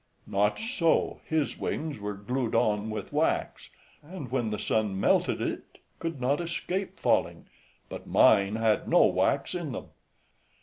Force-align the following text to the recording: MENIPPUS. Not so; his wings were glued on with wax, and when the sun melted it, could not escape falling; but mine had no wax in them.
MENIPPUS. 0.25 0.41
Not 0.41 0.67
so; 0.67 1.21
his 1.25 1.59
wings 1.59 1.99
were 1.99 2.15
glued 2.15 2.55
on 2.55 2.89
with 2.89 3.13
wax, 3.13 3.69
and 4.01 4.31
when 4.31 4.49
the 4.49 4.57
sun 4.57 4.99
melted 4.99 5.39
it, 5.41 5.77
could 5.99 6.19
not 6.19 6.41
escape 6.41 6.97
falling; 6.99 7.45
but 7.87 8.07
mine 8.07 8.55
had 8.55 8.87
no 8.87 9.05
wax 9.05 9.53
in 9.53 9.73
them. 9.73 9.89